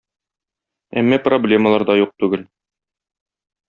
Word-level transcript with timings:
Әмма 1.03 1.21
проблемалар 1.29 1.89
да 1.93 2.01
юк 2.03 2.19
түгел. 2.25 2.51